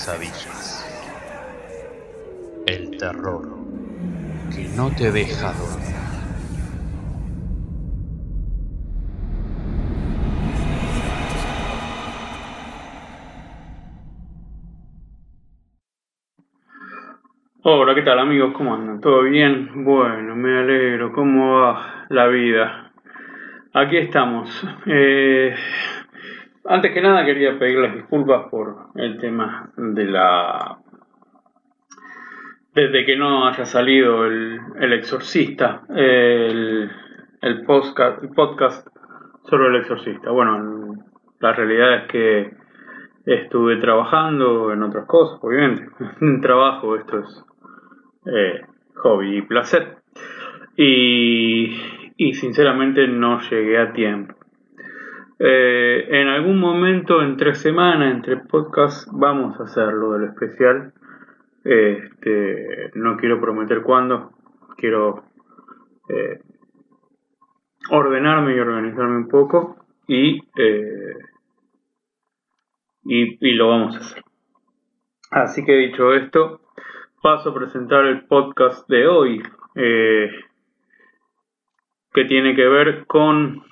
[0.00, 0.86] pesadillas.
[2.66, 3.42] El terror
[4.54, 5.90] que no te deja dormir.
[17.62, 18.54] Hola, ¿qué tal amigos?
[18.56, 19.02] ¿Cómo andan?
[19.02, 19.84] ¿Todo bien?
[19.84, 21.12] Bueno, me alegro.
[21.12, 22.90] ¿Cómo va la vida?
[23.74, 24.48] Aquí estamos.
[24.86, 25.54] Eh,
[26.70, 30.78] antes que nada quería pedirles disculpas por el tema de la...
[32.72, 36.88] Desde que no haya salido el, el exorcista, el,
[37.42, 38.86] el, podcast,
[39.48, 40.30] sobre el exorcista.
[40.30, 40.94] Bueno,
[41.40, 42.50] la realidad es que
[43.26, 45.88] estuve trabajando en otras cosas, obviamente.
[46.20, 47.44] En trabajo esto es
[48.26, 48.60] eh,
[48.94, 49.96] hobby y placer.
[50.76, 51.74] Y,
[52.16, 54.39] y sinceramente no llegué a tiempo.
[55.42, 60.92] Eh, en algún momento, entre semanas, entre podcasts, vamos a hacerlo del especial.
[61.64, 64.32] Este, no quiero prometer cuándo.
[64.76, 65.24] Quiero
[66.10, 66.40] eh,
[67.90, 69.76] ordenarme y organizarme un poco.
[70.08, 70.42] Eh,
[73.04, 74.22] y, y lo vamos a hacer.
[75.30, 76.60] Así que dicho esto,
[77.22, 79.42] paso a presentar el podcast de hoy,
[82.12, 83.69] que tiene que ver con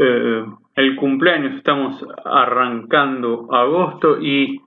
[0.00, 0.44] eh,
[0.76, 4.60] el cumpleaños, estamos arrancando agosto y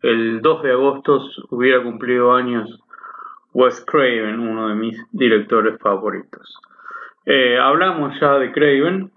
[0.00, 2.80] el 2 de agosto hubiera cumplido años
[3.52, 6.58] Wes Craven, uno de mis directores favoritos.
[7.26, 9.10] Eh, hablamos ya de Craven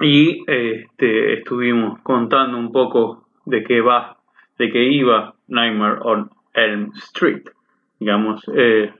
[0.00, 4.16] y este, estuvimos contando un poco de qué va,
[4.58, 7.44] de qué iba Nightmare on Elm Street,
[8.00, 8.92] digamos, eh,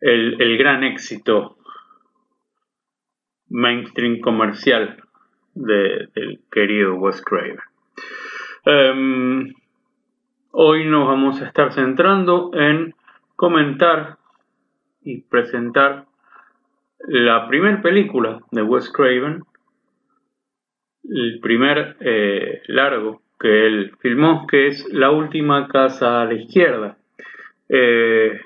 [0.00, 1.57] el, el gran éxito
[3.50, 5.02] mainstream comercial
[5.54, 7.58] de, del querido Wes Craven.
[8.64, 9.54] Em,
[10.52, 12.94] hoy nos vamos a estar centrando en
[13.36, 14.18] comentar
[15.02, 16.06] y presentar
[17.06, 19.42] la primera película de Wes Craven,
[21.04, 26.98] el primer eh, largo que él filmó, que es La última casa a la izquierda.
[27.68, 28.40] Eh,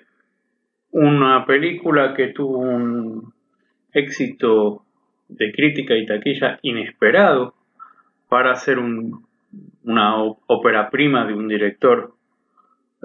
[0.90, 3.32] una película que tuvo un
[3.92, 4.84] éxito
[5.36, 7.54] de crítica y taquilla inesperado
[8.28, 12.14] para hacer una ópera prima de un director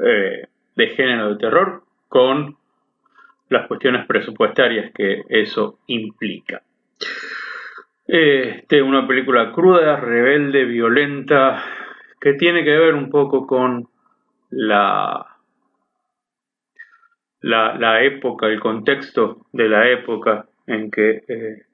[0.03, 2.55] eh, de género de terror con
[3.49, 6.61] las cuestiones presupuestarias que eso implica.
[8.05, 11.63] Este, una película cruda, rebelde, violenta,
[12.21, 13.89] que tiene que ver un poco con
[14.49, 15.25] la,
[17.41, 21.66] la, época, el contexto de la época en que eh,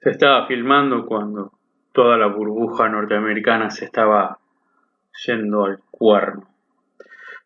[0.00, 1.52] se estaba filmando cuando
[1.92, 4.38] toda la burbuja norteamericana se estaba
[5.26, 6.48] yendo al cuerno.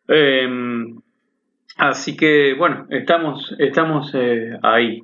[0.06, 1.00] Em,
[1.78, 5.02] así que bueno, estamos, estamos eh, ahí.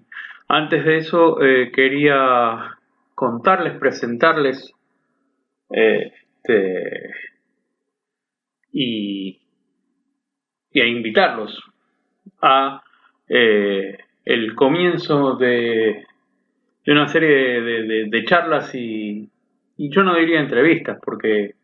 [0.48, 2.76] Antes de eso eh, quería
[3.14, 4.72] contarles, presentarles
[5.68, 7.10] este,
[8.72, 9.40] y,
[10.72, 11.62] y, a invitarlos
[12.42, 12.82] a
[13.28, 16.04] eh, el comienzo de
[16.84, 17.60] de una serie
[18.08, 19.28] de, charlas y,
[19.76, 21.54] yo no diría entrevistas porque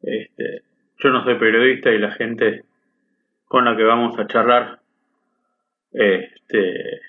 [0.00, 0.62] este,
[0.98, 2.64] yo no soy periodista y la gente
[3.44, 4.80] con la que vamos a charlar
[5.92, 7.00] este,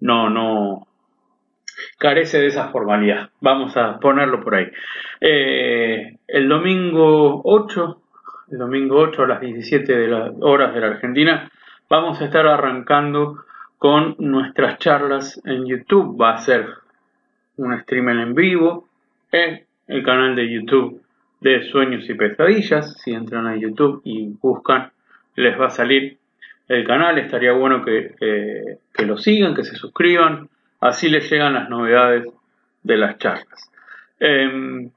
[0.00, 0.86] no, no
[1.98, 3.30] carece de esa formalidad.
[3.40, 4.66] Vamos a ponerlo por ahí.
[5.20, 8.02] Eh, el domingo 8,
[8.52, 11.50] el domingo 8 a las 17 de las horas de la Argentina,
[11.88, 13.44] vamos a estar arrancando
[13.80, 16.20] con nuestras charlas en YouTube.
[16.20, 16.66] Va a ser
[17.56, 18.86] un stream en vivo
[19.32, 21.00] en el canal de YouTube
[21.40, 23.00] de Sueños y Pesadillas.
[23.00, 24.90] Si entran a YouTube y buscan,
[25.34, 26.18] les va a salir
[26.68, 27.18] el canal.
[27.18, 30.50] Estaría bueno que, que lo sigan, que se suscriban.
[30.80, 32.26] Así les llegan las novedades
[32.82, 33.72] de las charlas.
[34.18, 34.90] Em,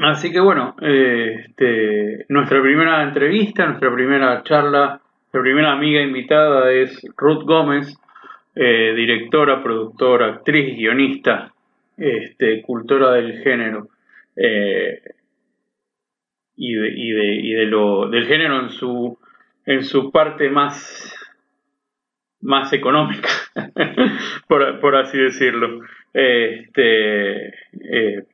[0.00, 4.99] así que bueno, este, nuestra primera entrevista, nuestra primera charla
[5.32, 7.96] la primera amiga invitada es Ruth Gómez,
[8.54, 11.52] eh, directora, productora, actriz, guionista,
[11.96, 13.88] este, cultora del género
[14.34, 15.00] eh,
[16.56, 19.18] y, de, lo, del género en su,
[19.66, 21.14] en su parte más,
[22.40, 23.28] más económica,
[24.48, 25.80] por, así decirlo.
[26.12, 28.24] Este, eh,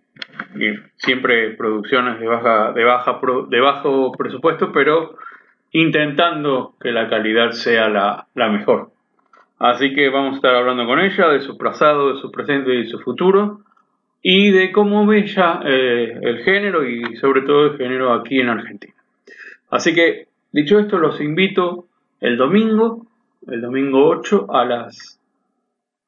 [0.96, 5.18] siempre producciones de baja, de bajo presupuesto, pero
[5.72, 8.90] intentando que la calidad sea la, mejor.
[9.58, 12.82] Así que vamos a estar hablando con ella de su pasado, de su presente y
[12.82, 13.60] de su futuro.
[14.22, 18.48] y de cómo ve ya eh, el género y sobre todo el género aquí en
[18.48, 18.94] Argentina.
[19.70, 21.86] Así que, dicho esto, los invito
[22.20, 23.06] el domingo,
[23.46, 25.20] el domingo 8 a las,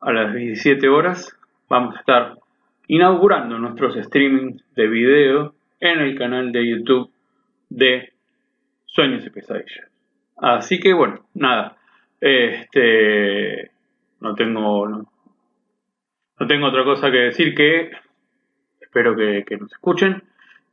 [0.01, 1.37] a las 17 horas.
[1.69, 2.39] Vamos a estar
[2.89, 7.11] inaugurando nuestros streamings de video en el canal de YouTube
[7.69, 8.13] de
[8.89, 9.89] Sueños y Pesadillas.
[10.37, 11.77] Así que bueno, nada.
[12.21, 13.71] Este
[14.21, 17.93] no tengo no, tengo otra cosa que decir que
[18.81, 20.23] espero que, nos escuchen.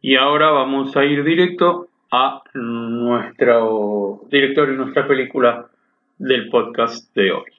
[0.01, 5.67] Y ahora vamos a ir directo a nuestro director y nuestra película
[6.17, 7.51] del podcast de hoy.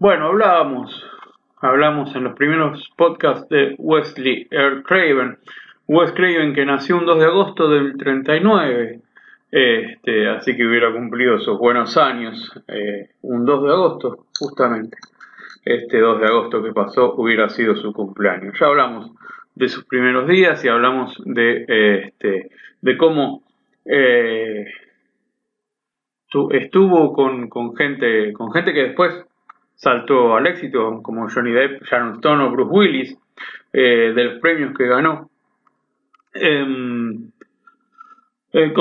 [0.00, 1.04] Bueno, hablábamos,
[1.60, 4.84] hablamos en los primeros podcasts de Wesley R.
[4.84, 5.38] Craven.
[5.88, 9.00] Wes Craven que nació un 2 de agosto del 39,
[9.50, 14.98] este, así que hubiera cumplido sus buenos años eh, un 2 de agosto, justamente.
[15.64, 18.56] Este 2 de agosto que pasó hubiera sido su cumpleaños.
[18.60, 19.10] Ya hablamos
[19.56, 22.50] de sus primeros días y hablamos de, este,
[22.82, 23.42] de cómo
[23.84, 24.64] eh,
[26.50, 29.27] estuvo con, con, gente, con gente que después
[29.78, 33.18] saltó al éxito, como Johnny Depp, Sharon Stone o Bruce Willis,
[33.72, 35.30] eh, de los premios que ganó.
[36.34, 37.30] Em,
[38.52, 38.72] eh,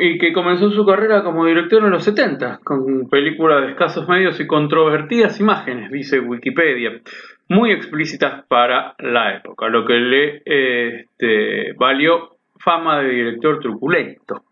[0.00, 4.38] y que comenzó su carrera como director en los 70, con películas de escasos medios
[4.38, 7.00] y controvertidas imágenes, dice Wikipedia,
[7.48, 14.42] muy explícitas para la época, lo que le este, valió fama de director truculento.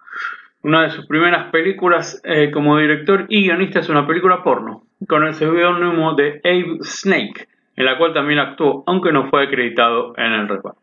[0.63, 5.25] Una de sus primeras películas eh, como director y guionista es una película porno, con
[5.25, 10.33] el seudónimo de Abe Snake, en la cual también actuó, aunque no fue acreditado en
[10.33, 10.81] el reparto.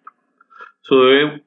[0.82, 0.96] Su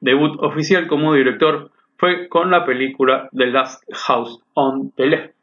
[0.01, 5.35] debut oficial como director fue con la película The Last House on the Left,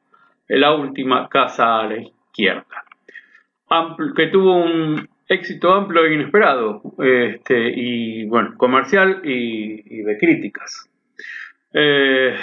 [0.48, 2.84] la última casa a la izquierda,
[4.16, 10.90] que tuvo un éxito amplio e inesperado, este, y bueno, comercial y, de críticas.
[11.72, 12.36] Eh,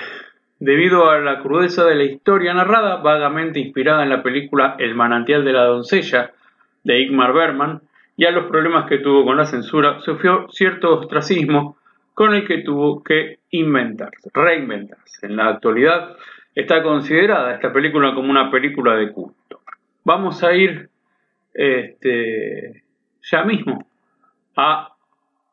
[0.62, 5.44] debido a la crudeza de la historia narrada, vagamente inspirada en la película El manantial
[5.44, 6.34] de la doncella
[6.84, 7.82] de Igmar Berman,
[8.16, 11.78] y a los problemas que tuvo con la censura, sufrió cierto ostracismo
[12.14, 15.26] con el que tuvo que inventarse, reinventarse.
[15.26, 16.16] En la actualidad
[16.54, 19.62] está considerada esta película como una película de culto.
[20.04, 20.90] Vamos a ir
[21.56, 22.84] este,
[23.24, 23.84] ya mismo
[24.56, 24.94] a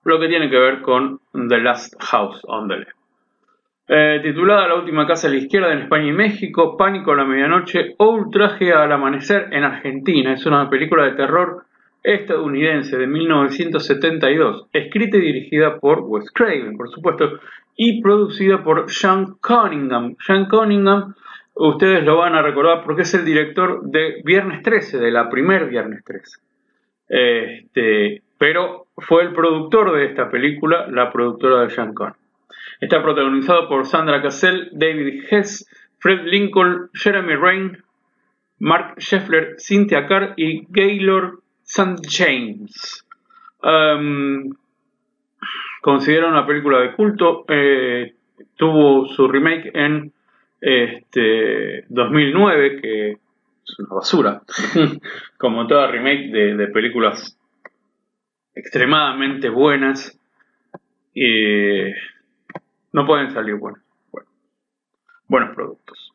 [0.05, 2.98] lo que tiene que ver con The Last House on the Left.
[3.91, 7.25] Eh, titulada La última casa a la izquierda en España y México, Pánico a la
[7.25, 10.35] medianoche o Ultraje al amanecer en Argentina.
[10.35, 11.65] Es una película de terror
[12.03, 17.41] estadounidense de 1972, escrita y dirigida por Wes Craven, por supuesto,
[17.77, 20.17] y producida por Sean Cunningham.
[20.21, 21.15] Sean Cunningham,
[21.55, 25.67] ustedes lo van a recordar porque es el director de Viernes 13, de la primer
[25.67, 26.41] Viernes 13.
[27.09, 32.18] Este, pero fue el productor de esta película, la productora de Sean Cunningham.
[32.81, 37.83] Está protagonizado por Sandra Cassell, David Hess, Fred Lincoln, Jeremy Rain,
[38.61, 41.97] Mark Scheffler, Cynthia Carr y Gaylord St.
[42.09, 43.05] James.
[43.63, 44.55] Um,
[45.83, 47.45] considera una película de culto.
[47.49, 48.15] Eh,
[48.57, 50.13] tuvo su remake en
[50.61, 54.43] este, 2009, que es una basura.
[55.39, 57.39] Como toda remake de, películas
[58.55, 60.19] extremadamente buenas.
[61.15, 61.95] Eh,
[62.93, 63.81] no pueden salir buenos,
[65.27, 66.13] buenos productos.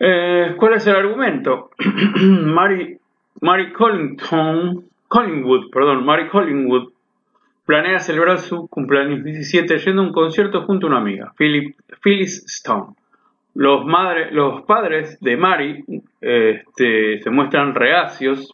[0.00, 1.70] Eh, ¿Cuál es el argumento?
[2.20, 2.98] Mary,
[3.40, 6.92] Mary Collington, Collingwood, perdón, Mary Collingwood
[7.64, 12.44] planea celebrar su cumpleaños 17 yendo a un concierto junto a una amiga, Philip, Phyllis
[12.46, 12.94] Stone.
[13.54, 13.86] Los,
[14.32, 15.84] los padres de Mary
[16.20, 18.52] este, se muestran reacios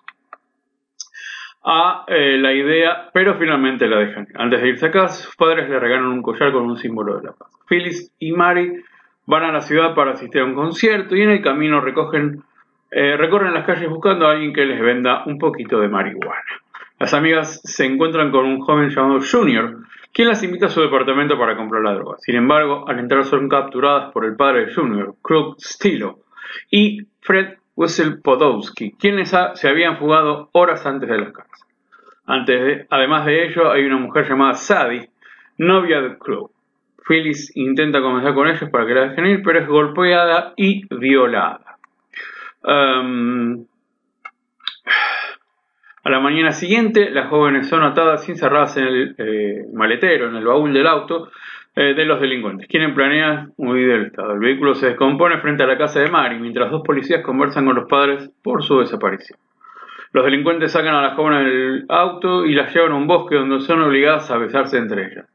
[1.62, 4.26] a eh, la idea, pero finalmente la dejan.
[4.34, 7.24] Antes de irse a casa, sus padres le regalan un collar con un símbolo de
[7.24, 7.48] la paz.
[7.68, 8.82] Phyllis y Mary
[9.26, 12.42] van a la ciudad para asistir a un concierto y en el camino recogen,
[12.90, 16.40] eh, recorren las calles buscando a alguien que les venda un poquito de marihuana.
[16.98, 19.78] Las amigas se encuentran con un joven llamado Junior,
[20.12, 22.16] quien las invita a su departamento para comprar la droga.
[22.18, 26.18] Sin embargo, al entrar son capturadas por el padre de Junior, Krug Stilo,
[26.70, 31.66] y Fred Wessel Podowski, quienes se habían fugado horas antes de la cárcel.
[32.26, 35.08] Antes de, además de ello, hay una mujer llamada Sadie,
[35.56, 36.50] novia de Krug.
[37.08, 41.78] Phyllis intenta comenzar con ellos para que la dejen ir, pero es golpeada y violada.
[42.62, 43.64] Um,
[46.04, 50.36] a la mañana siguiente, las jóvenes son atadas y encerradas en el eh, maletero, en
[50.36, 51.30] el baúl del auto
[51.82, 52.68] de los delincuentes.
[52.68, 54.34] Quieren planear huir del Estado.
[54.34, 57.76] El vehículo se descompone frente a la casa de Mari, mientras dos policías conversan con
[57.76, 59.38] los padres por su desaparición.
[60.12, 63.60] Los delincuentes sacan a las jóvenes del auto y las llevan a un bosque donde
[63.60, 65.26] son obligadas a besarse entre ellas.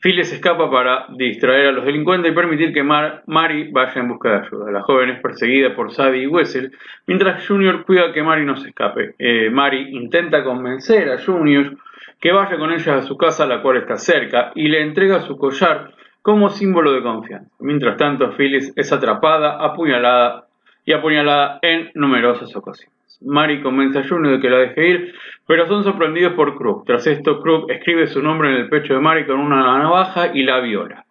[0.00, 4.46] Phyllis escapa para distraer a los delincuentes y permitir que Mary vaya en busca de
[4.46, 4.70] ayuda.
[4.70, 6.72] La joven es perseguida por Sadie y Wessel,
[7.06, 9.14] mientras Junior cuida que Mary no se escape.
[9.18, 11.76] Eh, Mary intenta convencer a Junior
[12.20, 15.36] que vaya con ella a su casa, la cual está cerca, y le entrega su
[15.36, 15.92] collar
[16.22, 17.54] como símbolo de confianza.
[17.60, 20.46] Mientras tanto, Phyllis es atrapada, apuñalada
[20.84, 22.94] y apuñalada en numerosas ocasiones.
[23.20, 25.14] Mary convence a Junior de que la deje ir,
[25.46, 26.84] pero son sorprendidos por Krug.
[26.84, 30.42] Tras esto, Krug escribe su nombre en el pecho de Mary con una navaja y
[30.42, 31.04] la viola.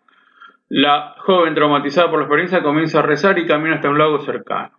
[0.69, 4.71] La joven, traumatizada por la experiencia, comienza a rezar y camina hasta un lago cercano.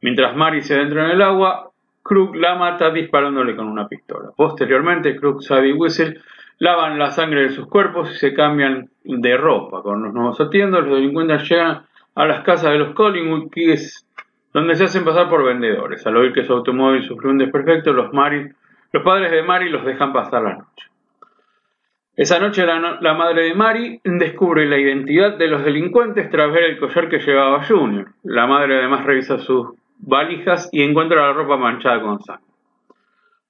[0.00, 1.70] Mientras Mary se adentra en el agua,
[2.06, 4.30] Krug la mata disparándole con una pistola.
[4.36, 6.20] Posteriormente, Krug, Sadie y Whistle
[6.58, 9.82] lavan la sangre de sus cuerpos y se cambian de ropa.
[9.82, 11.82] Con los nuevos atiendos, los delincuentes llegan
[12.14, 14.06] a las casas de los Collingwood, es
[14.52, 16.06] donde se hacen pasar por vendedores.
[16.06, 20.12] Al oír que su automóvil sufrió un desperfecto, los, los padres de Mary los dejan
[20.12, 20.86] pasar la noche.
[22.16, 26.78] Esa noche la, madre de Mary descubre la identidad de los delincuentes tras ver el
[26.78, 28.06] collar que llevaba Junior.
[28.22, 32.44] La madre además revisa sus valijas y encuentra la ropa manchada con sangre.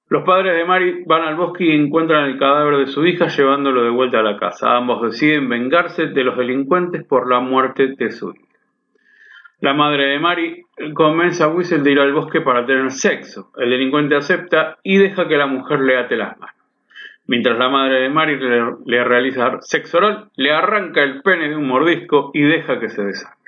[0.09, 3.83] Los padres de Mary van al bosque y encuentran el cadáver de su hija llevándolo
[3.83, 4.77] de vuelta a la casa.
[4.77, 8.47] Ambos deciden vengarse de los delincuentes por la muerte de su hija.
[9.59, 13.51] La madre de Mary convence a Whistle de ir al bosque para tener sexo.
[13.57, 16.55] El delincuente acepta y deja que la mujer le ate las manos.
[17.25, 21.67] Mientras la madre de Mary le, realiza sexo oral, le arranca el pene de un
[21.67, 23.46] mordisco y deja que se desangre.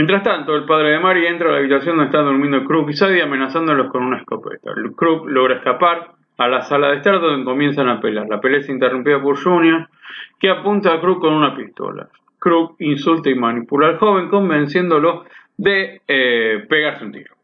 [0.00, 2.94] Mientras tanto, el padre de Mary entra a la habitación donde están durmiendo Krug y
[2.94, 4.70] Sadie amenazándolos con una escopeta.
[4.96, 8.26] Krug logra escapar a la sala de estar donde comienzan a pelear.
[8.26, 9.90] La pelea es interrumpida por Junior,
[10.38, 12.08] que apunta a Krug con una pistola.
[12.38, 15.26] Krug insulta y manipula al joven convenciéndolo
[15.58, 17.34] de eh, pegarse un tiro.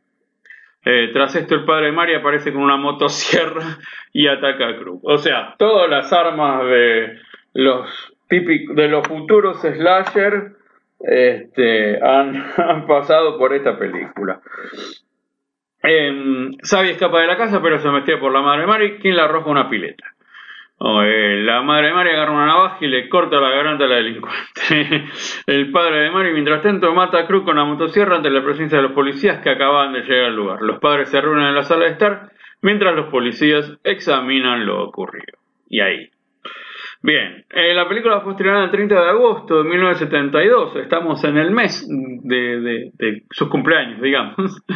[0.82, 3.76] Eh, tras esto el padre de Mari aparece con una motosierra
[4.14, 5.00] y ataca a Krug.
[5.02, 7.18] O sea, todas las armas de
[7.52, 10.55] los de los futuros slasher
[11.00, 14.40] este, han, pasado por esta película.
[15.82, 19.22] Eh, escapa de la casa, pero se metió por la madre de Mari, quien le
[19.22, 20.04] arroja una pileta.
[20.78, 23.96] Eh, la madre de Mari agarra una navaja y le corta la garganta a la
[23.96, 25.04] delincuente.
[25.46, 28.78] el padre de Mari, mientras tanto, mata a Cruz con la motosierra ante la presencia
[28.78, 30.60] de los policías que acababan de llegar al lugar.
[30.60, 32.30] Los padres se reúnen en la sala de estar
[32.62, 35.38] mientras los policías examinan lo ocurrido.
[35.68, 36.10] Y ahí,
[37.02, 41.50] Bien, eh, la película fue estrenada el 30 de agosto de 1972, estamos en el
[41.50, 44.62] mes de, sus cumpleaños, digamos.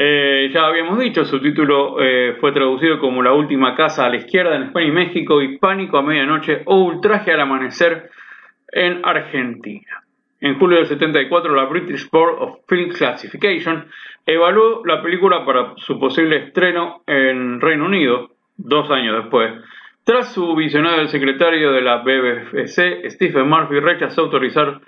[0.00, 4.14] Eh, ya habíamos dicho, su título eh, fue traducido como La última casa a la
[4.14, 8.08] izquierda en España y México y Pánico a medianoche o Ultraje al amanecer
[8.70, 10.04] en Argentina.
[10.40, 13.86] En julio del 74, la British Board of Film Classification
[14.24, 19.52] evaluó la película para su posible estreno en Reino Unido, dos años después,
[20.08, 24.80] tras su visionado, el secretario de la BBC, Stephen Murphy, rechazó autorizar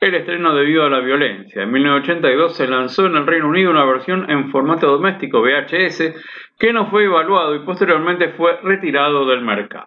[0.00, 1.62] el estreno debido a la violencia.
[1.62, 6.12] En 1982 se lanzó en el Reino Unido una versión en formato doméstico VHS
[6.58, 9.86] que no fue evaluado y posteriormente fue retirado del mercado.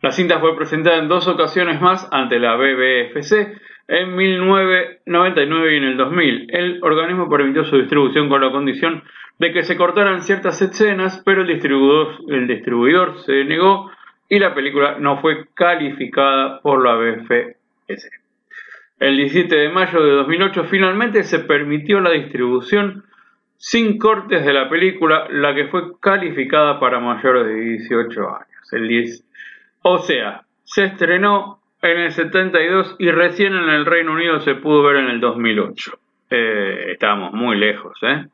[0.00, 5.84] La cinta fue presentada en dos ocasiones más ante la BBFC en 1999 y en
[5.84, 6.46] el 2000.
[6.48, 9.02] El organismo permitió su distribución con la condición
[9.38, 13.90] de que se cortaran ciertas escenas, pero el distribuidor, el distribuidor se negó
[14.28, 18.10] y la película no fue calificada por la BFS.
[18.98, 23.04] El 17 de mayo de 2008 finalmente se permitió la distribución
[23.58, 28.72] sin cortes de la película, la que fue calificada para mayores de 18 años.
[28.72, 29.24] El 10,
[29.82, 34.82] o sea, se estrenó en el 72 y recién en el Reino Unido se pudo
[34.82, 35.98] ver en el 2008.
[36.30, 38.26] Eh, estábamos muy lejos, ¿eh?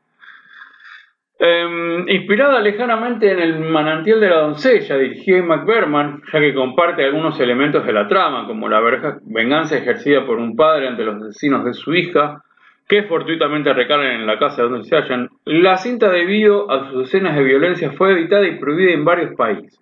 [1.45, 7.37] Em, inspirada lejanamente en El manantial de la doncella, dirigida McBerman, ya que comparte algunos
[7.37, 8.79] elementos de la trama, como la
[9.23, 12.41] venganza ejercida por un padre ante los vecinos de su hija,
[12.87, 17.35] que fortuitamente recargan en la casa donde se hallan, la cinta debido a sus escenas
[17.35, 19.77] de violencia fue editada y prohibida en varios países.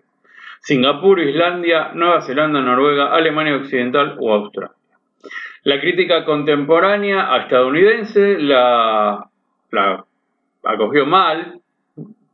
[0.61, 4.73] Singapur, Islandia, Nueva Zelanda, Noruega, Alemania Occidental o Australia.
[5.61, 9.27] La crítica contemporánea estadounidense la,
[9.69, 10.05] la
[10.63, 11.59] acogió mal,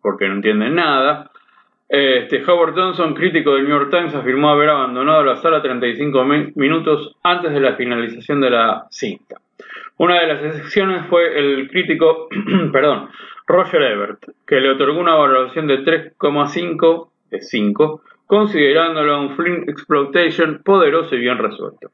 [0.01, 1.31] porque no entienden nada,
[1.89, 7.15] Este, Howard Johnson, crítico del New York Times, afirmó haber abandonado la sala 35 minutos
[7.23, 9.37] antes de la finalización de la cinta.
[9.97, 12.27] Una de las excepciones fue el crítico,
[12.73, 13.09] perdón,
[13.47, 20.61] Roger Ebert, que le otorgó una valoración de 3,5 de 5, considerándolo un film exploitation
[20.63, 21.89] poderoso y bien resuelto,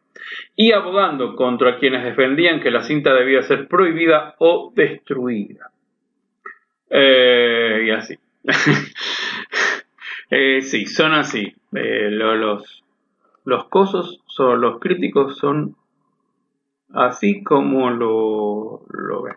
[0.55, 5.69] y abogando contra quienes defendían que la cinta debía ser prohibida o destruida.
[6.95, 8.17] Eh, y así.
[10.35, 11.53] Eh, sí, son así.
[11.75, 12.83] Eh, los,
[13.45, 15.75] los cosos, son, los críticos son
[16.91, 19.35] así como lo, lo ven.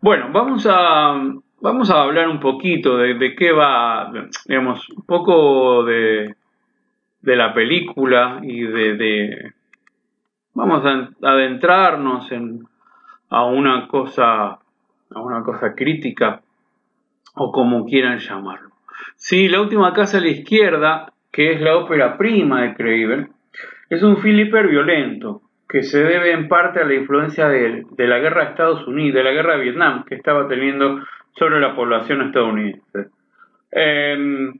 [0.00, 1.20] Bueno, vamos a,
[1.60, 4.12] vamos a hablar un poquito de, qué va,
[4.46, 6.36] digamos, un poco de,
[7.20, 9.52] de la película y de,
[10.54, 12.68] vamos a adentrarnos en,
[13.30, 14.60] a una cosa,
[15.10, 16.40] a una cosa crítica
[17.34, 18.70] o como quieran llamarlo.
[19.16, 23.30] Sí, La última casa a la izquierda, que es la ópera prima de Craven,
[23.90, 28.44] es un Philipper violento, que se debe en parte a la influencia de, la guerra
[28.44, 31.00] de Estados Unidos, de la guerra de Vietnam que estaba teniendo
[31.32, 33.08] sobre la población estadounidense.
[33.70, 34.54] Em,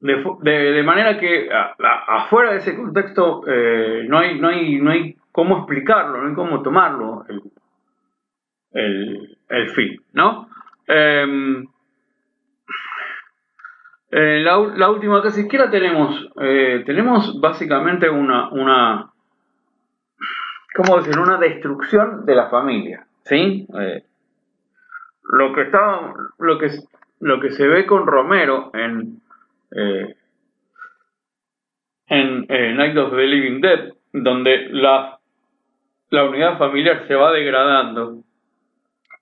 [0.00, 1.48] de, manera que
[2.08, 6.34] afuera de ese contexto eh, no, hay, no, hay, no hay cómo explicarlo, no hay
[6.34, 7.40] cómo tomarlo el,
[8.72, 10.48] el, el ¿no?
[10.86, 11.66] Em,
[14.10, 19.10] eh, la, última que siquiera tenemos, eh, tenemos básicamente una, una,
[20.76, 21.18] ¿cómo decir?
[21.18, 23.66] Una destrucción de la familia, ¿sí?
[23.76, 24.04] Eh,
[25.32, 26.70] lo que está, lo que,
[27.20, 29.20] lo que se ve con Romero en,
[32.06, 35.18] en Night of the Living Dead, donde la,
[36.10, 38.22] la unidad familiar se va degradando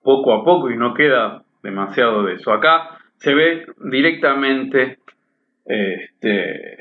[0.03, 2.51] poco a poco y no queda demasiado de eso.
[2.51, 4.99] Acá se ve directamente,
[5.65, 6.77] este,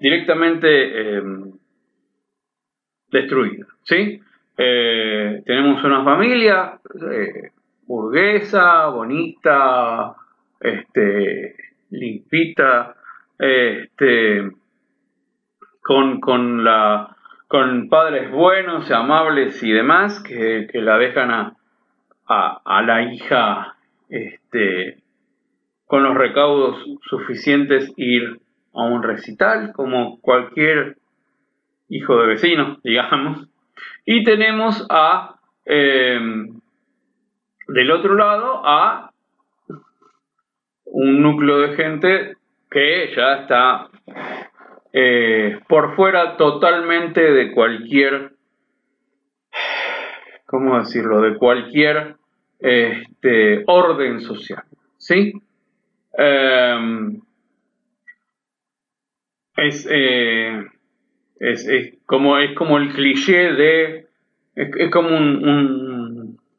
[0.00, 1.52] directamente em,
[3.10, 3.66] destruida.
[3.82, 4.20] ¿sí?
[4.56, 6.78] Eh, tenemos una familia
[7.10, 7.50] eh,
[7.86, 10.14] burguesa, bonita,
[10.60, 11.56] este,
[11.90, 12.94] limpita,
[13.36, 14.48] este,
[15.82, 17.16] con, con, la,
[17.48, 21.56] con padres buenos, amables y demás, que, que la dejan a,
[22.30, 23.76] a, la hija
[24.08, 24.98] este,
[25.86, 26.76] con los recaudos
[27.08, 28.40] suficientes ir
[28.72, 30.96] a un recital, como cualquier
[31.88, 33.48] hijo de vecino, digamos.
[34.04, 36.60] Y tenemos a, em,
[37.66, 39.10] del otro lado, a
[40.84, 42.36] un núcleo de gente
[42.70, 43.88] que ya está
[44.92, 48.32] eh, por fuera totalmente de cualquier,
[50.46, 52.19] ¿cómo decirlo?, de cualquier
[52.60, 54.62] este, orden social.
[54.98, 55.32] ¿sí?
[56.12, 57.20] Em,
[59.56, 60.64] eh,
[61.38, 64.06] es, es, como, es como el cliché de.
[64.54, 65.16] Es, como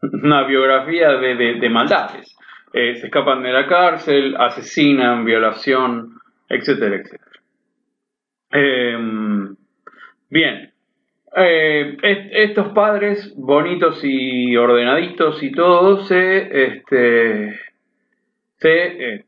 [0.01, 2.35] una biografía de, maldades.
[2.73, 7.31] Eh, se escapan de la cárcel, asesinan, violación, etcétera, etcétera.
[8.51, 9.55] Em,
[10.29, 10.70] bien,
[11.35, 11.97] eh,
[12.33, 17.59] estos padres bonitos y ordenaditos y todo se, este,
[18.57, 19.25] se eh,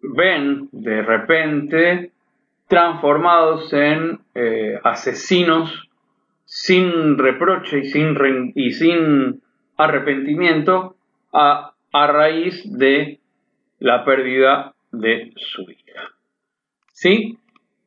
[0.00, 2.10] ven de repente
[2.66, 5.88] transformados en eh, asesinos
[6.44, 9.42] sin reproche y sin, y sin
[9.76, 10.96] arrepentimiento
[11.32, 13.20] a, a raíz de
[13.78, 16.10] la pérdida de su hija.
[16.92, 17.38] ¿Sí?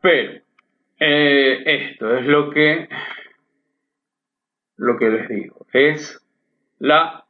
[0.02, 0.47] Pero
[1.00, 2.90] eh, esto es lo que,
[4.78, 5.66] lo que les digo.
[5.72, 6.24] Es
[6.80, 7.26] la,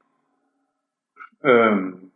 [1.43, 2.09] em,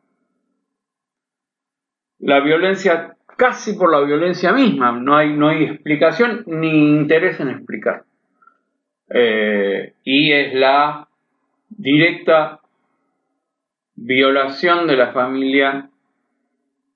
[2.20, 4.92] la violencia casi por la violencia misma.
[4.92, 8.04] No hay, no hay explicación ni interés en explicar.
[9.10, 11.08] Eh, y es la
[11.70, 12.62] directa
[13.96, 15.90] violación de la familia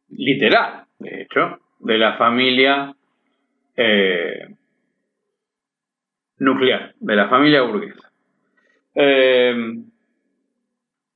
[0.10, 2.95] literal, de hecho, de la familia
[3.76, 4.56] eh,
[6.40, 8.12] nuclear, de la familia burguesa.
[8.94, 9.52] Eh,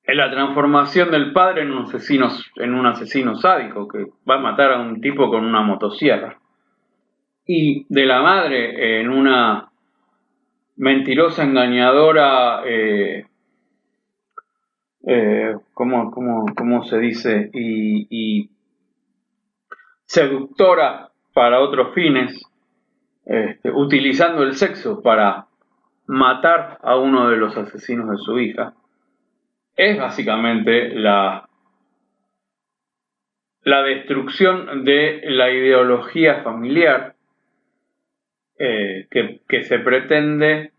[0.04, 4.40] en la transformación del padre en un, asesino, en un asesino sádico que va a
[4.40, 6.40] matar a un tipo con una motosierra.
[7.46, 9.70] Y de la madre en una
[10.78, 13.26] mentirosa, engañadora, eh,
[15.08, 17.50] eh ¿cómo, se dice?
[17.54, 18.50] y
[20.06, 22.49] seductora para otros fines,
[23.30, 25.46] este, utilizando el sexo para
[26.08, 28.74] matar a uno de los asesinos de su hija,
[29.76, 31.48] es básicamente la,
[33.64, 37.14] la destrucción de la ideología familiar
[38.58, 40.72] eh, que, se pretende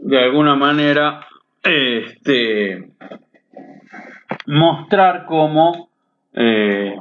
[0.00, 1.26] de alguna manera
[1.62, 2.88] este,
[4.46, 5.90] mostrar como,
[6.32, 6.96] eh,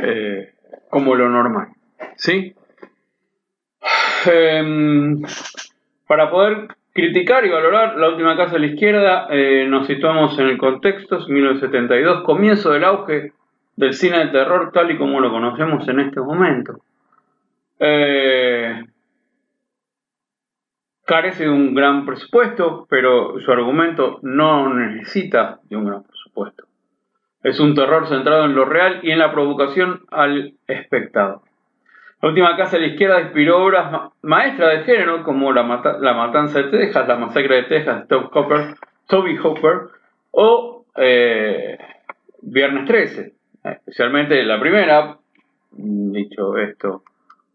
[0.00, 0.52] eh,
[0.90, 1.71] como lo normal.
[2.16, 2.54] ¿Sí?
[4.26, 5.22] Em,
[6.06, 9.28] para poder criticar y valorar la última casa de la izquierda,
[9.66, 13.32] nos situamos en el contexto, 1972, comienzo del auge
[13.76, 16.80] del cine de terror tal y como lo conocemos en este momento.
[17.78, 18.84] Eh,
[21.04, 26.64] carece de un gran presupuesto, pero su argumento no necesita de un gran presupuesto.
[27.42, 31.40] Es un terror centrado en lo real y en la provocación al espectador.
[32.22, 36.70] La última casa de la izquierda inspiró obras maestras de género como La, Matanza de
[36.70, 38.06] Texas, La Masacre de Texas
[39.08, 39.88] Toby Hopper
[40.30, 41.76] o eh,
[42.42, 43.32] Viernes 13,
[43.64, 45.16] especialmente la primera,
[45.72, 47.02] dicho esto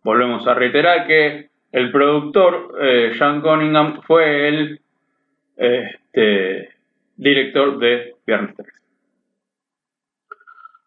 [0.04, 4.82] Volvemos a reiterar que el productor, eh, Sean Cunningham, fue el
[5.56, 6.70] este,
[7.16, 8.68] director de Viernes 3.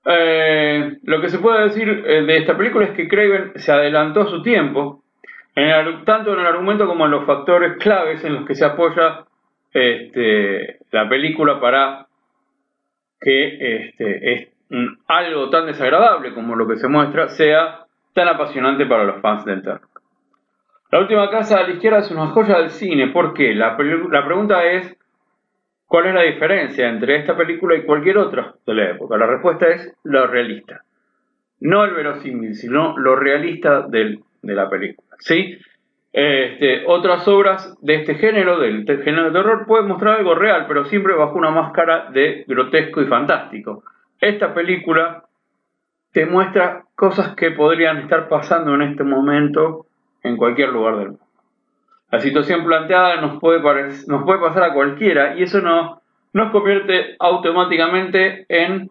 [0.05, 4.23] Eh, lo que se puede decir eh, de esta película es que Craven se adelantó
[4.23, 5.03] a su tiempo,
[6.07, 9.25] tanto en el argumento como en los factores claves en los que se apoya
[9.73, 12.07] este, la película para
[13.21, 14.53] que este,
[15.07, 17.85] algo tan desagradable como lo que se muestra sea
[18.15, 19.91] tan apasionante para los fans del terror.
[20.91, 23.09] La última casa a la izquierda es una joya del cine.
[23.09, 23.55] ¿Por qué?
[23.55, 24.97] La pregunta es,
[25.91, 29.19] ¿cuál es la diferencia entre esta película y cualquier otra de la época?
[29.19, 30.85] La respuesta es lo realista.
[31.59, 35.09] No el verosímil, sino lo realista de la película.
[35.19, 35.59] ¿sí?
[36.13, 40.85] Este, otras obras de este género, del género de terror, pueden mostrar algo real, pero
[40.85, 43.83] siempre bajo una máscara de grotesco y fantástico.
[44.21, 45.25] Esta película
[46.13, 49.87] te muestra cosas que podrían estar pasando en este momento
[50.23, 51.25] en cualquier lugar del mundo.
[52.11, 53.61] La situación planteada nos puede,
[54.09, 56.01] nos puede pasar a cualquiera y eso no,
[56.33, 58.91] nos convierte automáticamente en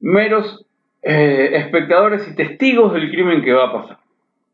[0.00, 0.66] meros
[1.02, 3.98] eh, espectadores y testigos del crimen que va a pasar.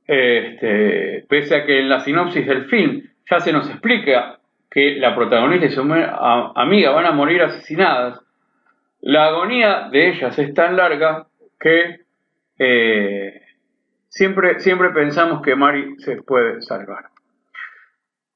[0.07, 4.39] Este, pese a que en la sinopsis del film ya se nos explica
[4.71, 8.21] que la protagonista y su amiga van a morir asesinadas,
[9.01, 11.27] la agonía de ellas es tan larga
[11.59, 12.01] que
[12.59, 13.43] eh,
[14.09, 17.07] siempre, siempre pensamos que Mari se puede salvar.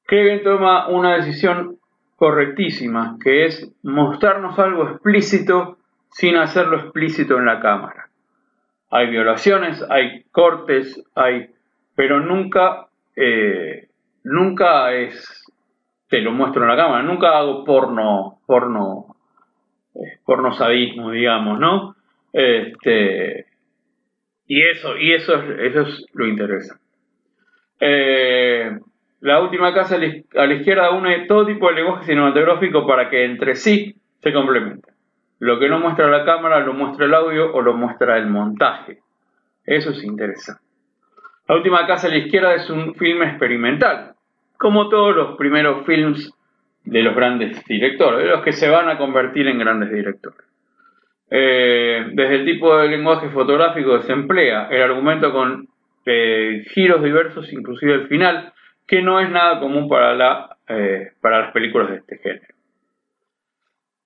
[0.07, 1.77] Kevin toma una decisión
[2.15, 5.77] correctísima, que es mostrarnos algo explícito
[6.09, 8.09] sin hacerlo explícito en la cámara.
[8.89, 11.49] Hay violaciones, hay cortes, hay,
[11.95, 13.89] pero nunca, eh,
[14.23, 15.43] nunca es,
[16.07, 19.15] te lo muestro en la cámara, nunca hago porno, porno,
[19.95, 21.95] eh, porno sadismo, digamos, ¿no?
[22.31, 23.47] Este,
[24.47, 26.83] y eso, y eso, eso es lo interesante.
[27.79, 28.79] Eh,
[29.21, 33.55] la última casa a la izquierda une todo tipo de lenguaje cinematográfico para que entre
[33.55, 34.93] sí se complementen.
[35.39, 38.99] Lo que no muestra la cámara lo muestra el audio o lo muestra el montaje.
[39.65, 40.61] Eso es interesante.
[41.47, 44.13] La última casa a la izquierda es un filme experimental,
[44.57, 46.33] como todos los primeros films
[46.83, 50.39] de los grandes directores, de los que se van a convertir en grandes directores.
[51.29, 55.67] Eh, desde el tipo de lenguaje fotográfico que se emplea, el argumento con
[56.05, 58.53] eh, giros diversos, inclusive el final,
[58.87, 62.53] que no es nada común para, la, eh, para las películas de este género.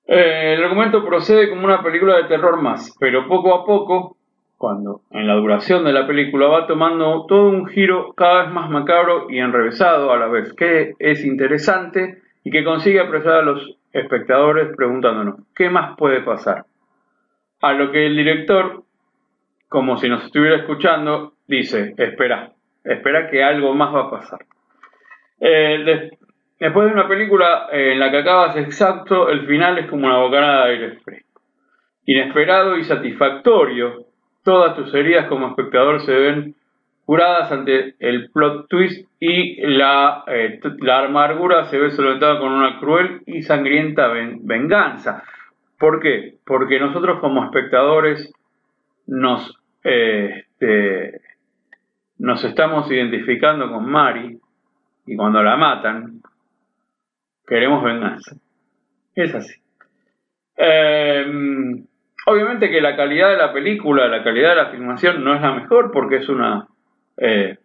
[0.05, 4.17] el argumento procede como una película de terror más, pero poco a poco,
[4.57, 8.69] cuando en la duración de la película va tomando todo un giro cada vez más
[8.69, 13.77] macabro y enrevesado a la vez, que es interesante y que consigue apresar a los
[13.93, 16.65] espectadores preguntándonos, ¿qué más puede pasar?
[17.61, 18.83] A lo que el director,
[19.67, 22.51] como si nos estuviera escuchando, dice, espera,
[22.83, 24.39] espera que algo más va a pasar.
[25.39, 26.11] Eh,
[26.59, 30.65] después de una película en la que acabas exacto, el final es como una bocanada
[30.65, 31.41] de aire fresco.
[32.05, 34.05] Inesperado y satisfactorio,
[34.43, 36.55] todas tus heridas como espectador se ven
[37.05, 42.79] curadas ante el plot twist y la, eh, la amargura se ve solventada con una
[42.79, 45.23] cruel y sangrienta venganza.
[45.79, 46.35] ¿Por qué?
[46.45, 48.31] Porque nosotros como espectadores
[49.07, 51.21] nos, este,
[52.19, 54.39] nos estamos identificando con Mari
[55.09, 56.21] y cuando la matan,
[57.47, 58.35] queremos venganza.
[59.15, 59.55] Es así.
[60.55, 61.83] Em,
[62.27, 65.53] obviamente que la calidad de la película, la calidad de la filmación no es la
[65.53, 66.67] mejor porque es una,
[67.17, 67.57] eh,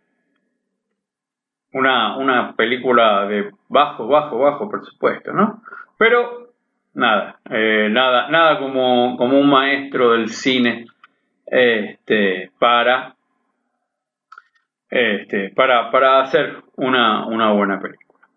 [1.75, 5.63] una, una película de bajo, bajo, bajo presupuesto, ¿no?
[5.99, 6.49] Pero
[6.95, 10.87] nada, eh, nada, nada como, como un maestro del cine
[11.45, 13.17] este, para,
[14.95, 18.29] este, para, para hacer una, una buena película.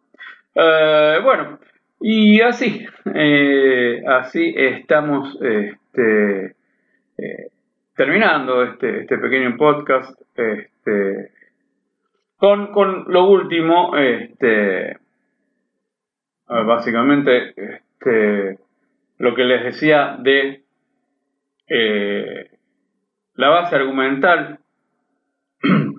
[0.56, 1.60] Eh, bueno,
[2.02, 6.56] y así, eh, así estamos este,
[7.20, 7.52] eh,
[7.96, 11.32] terminando este, este pequeño podcast este,
[12.38, 14.98] con, con lo último, este,
[16.48, 18.58] básicamente este,
[19.20, 20.64] lo que les decía de
[23.36, 24.57] la base argumental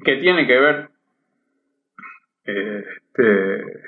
[0.08, 0.88] que tiene que ver
[2.44, 3.80] este,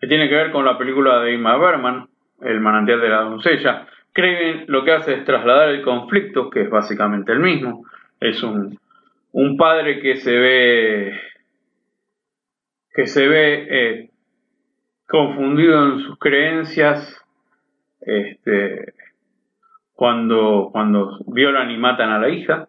[0.00, 2.06] que tiene que ver con la película de Ima Berman,
[2.40, 3.88] El manantial de la doncella.
[4.12, 7.84] Craven lo que hace es trasladar el conflicto, que es básicamente el mismo.
[8.20, 8.78] Es un,
[9.32, 11.20] un padre que se ve
[12.94, 14.10] que se ve eh,
[15.08, 17.24] confundido en sus creencias
[18.02, 18.94] este,
[19.94, 22.68] cuando, cuando violan y matan a la hija.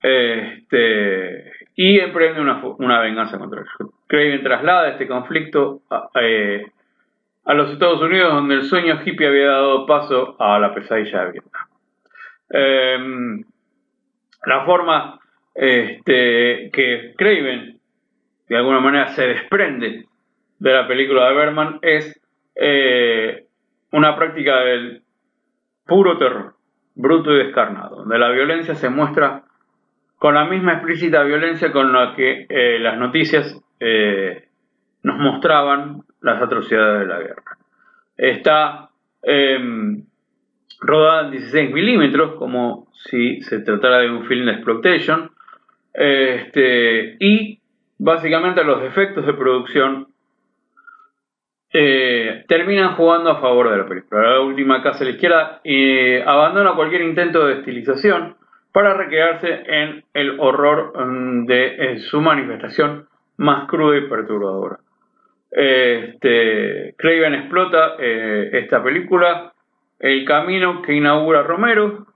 [0.00, 3.66] Este, y emprende una, venganza contra él.
[4.08, 6.66] Craven traslada este conflicto a, eh,
[7.44, 11.30] a, los Estados Unidos, donde el sueño hippie había dado paso a la pesadilla de
[11.30, 11.66] Vietnam.
[12.50, 13.44] Em,
[14.44, 15.20] la forma
[15.54, 17.78] este, que Craven
[18.48, 20.06] de alguna manera se desprende
[20.58, 22.20] de la película de Berman es
[22.56, 23.46] eh,
[23.92, 25.04] una práctica del
[25.86, 26.56] puro terror,
[26.96, 29.44] bruto y descarnado, donde la violencia se muestra
[30.18, 34.48] con la misma explícita violencia con la que eh, las noticias eh,
[35.04, 37.56] nos mostraban las atrocidades de la guerra.
[38.16, 38.90] Está
[39.22, 40.04] em,
[40.80, 45.30] rodada en 16 milímetros, como si se tratara de un film de exploitation,
[45.94, 47.60] este, y
[47.98, 50.08] básicamente los efectos de producción
[51.72, 54.22] eh, terminan jugando a favor de la película.
[54.22, 55.60] La última casa a la izquierda
[56.26, 58.37] abandona cualquier intento de estilización
[58.78, 64.78] para recrearse en el horror mm, de su manifestación más cruda y perturbadora.
[65.50, 69.52] Este, explota eh, esta película,
[69.98, 72.06] el camino que inaugura Romero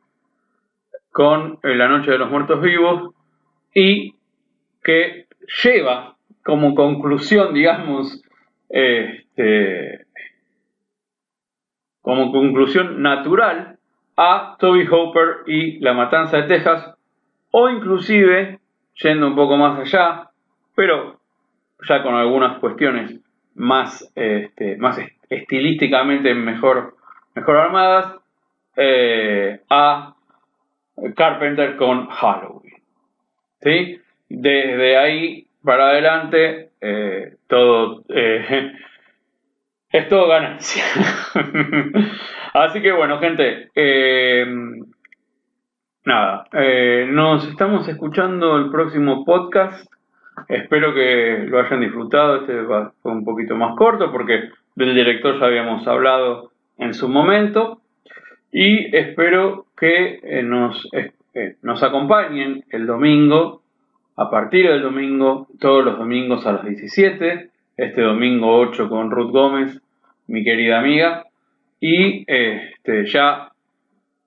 [1.11, 3.13] con eh, La Noche de los Muertos Vivos
[3.75, 4.15] y
[4.85, 5.27] que
[5.65, 8.23] lleva como conclusión, digamos,
[8.69, 10.07] este,
[12.03, 13.72] como conclusión natural
[14.17, 16.95] a Toby Hopper y La Matanza de Texas,
[17.51, 18.59] o inclusive,
[18.95, 20.31] yendo un poco más allá,
[20.75, 21.21] pero
[21.89, 23.21] ya con algunas cuestiones
[23.55, 24.99] más, este, más
[25.29, 26.97] estilísticamente mejor,
[27.35, 28.17] mejor armadas,
[28.77, 30.15] eh, a
[31.17, 32.83] Carpenter con Halloween.
[33.61, 34.01] ¿Sí?
[34.29, 38.73] Desde ahí para adelante, eh, todo eh,
[39.93, 40.83] es todo ganancia.
[42.55, 44.47] Así que bueno, gente, eh,
[46.05, 49.87] nada, eh, nos estamos escuchando el próximo podcast.
[50.49, 52.37] Espero que lo hayan disfrutado.
[52.37, 52.55] Este
[53.03, 57.81] fue un poquito más corto porque del director ya habíamos hablado en su momento.
[58.51, 60.89] Y espero que eh, nos,
[61.63, 63.63] nos acompañen el domingo,
[64.17, 67.52] a partir del domingo, todos los domingos a las 17.
[67.77, 69.81] Este domingo 8 con Ruth Gómez,
[70.27, 71.25] mi querida amiga
[71.81, 73.51] y este, ya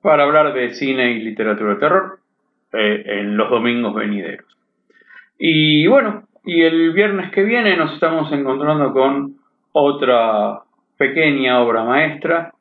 [0.01, 2.19] para hablar de cine y literatura de terror
[2.73, 4.45] eh, en los domingos venideros.
[5.37, 9.35] Y bueno, y el viernes que viene nos estamos encontrando con
[9.71, 10.61] otra
[10.97, 12.53] pequeña obra maestra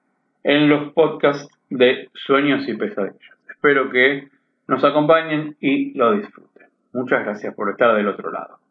[0.42, 3.20] en los podcasts de Sueños y Pesadillas.
[3.48, 4.28] Espero que
[4.68, 6.68] nos acompañen y lo disfruten.
[6.92, 8.63] Muchas gracias por estar del otro lado.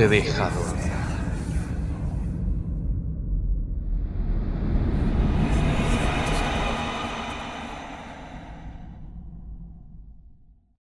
[0.00, 1.09] Te deja dormir.